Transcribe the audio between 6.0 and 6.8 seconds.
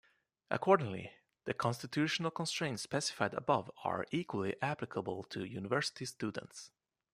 students.